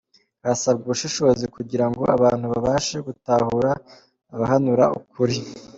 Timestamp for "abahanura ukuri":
4.33-5.37